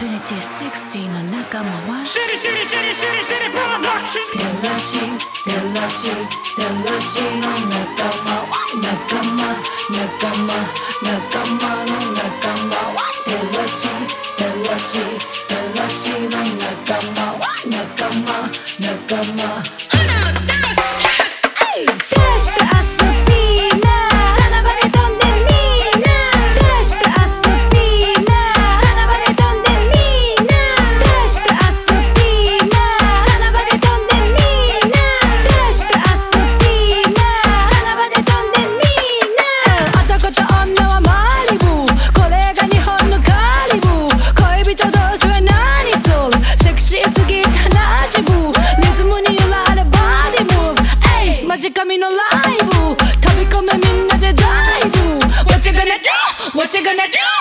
[0.00, 6.08] Infinity 16の仲間はシリシリシリシリシリプロダクション照らし照らし
[6.56, 9.60] 照らしの仲間は仲間
[9.92, 10.56] 仲間
[11.04, 11.12] 仲
[11.52, 13.92] 間の仲間は照らし
[14.38, 15.04] 照らし
[15.36, 15.59] 照らし
[56.80, 57.39] you gonna do?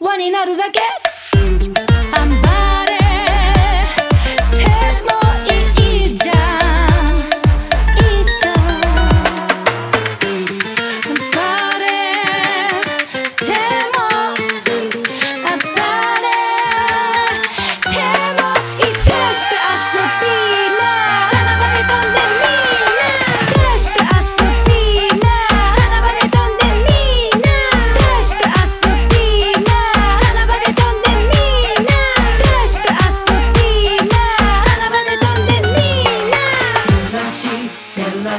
[0.00, 1.87] One in out of the gap.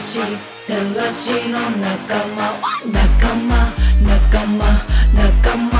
[0.09, 0.17] し
[0.65, 2.57] 照らしの仲間。
[2.91, 3.69] 仲間
[4.01, 4.65] 仲間
[5.13, 5.78] 仲間。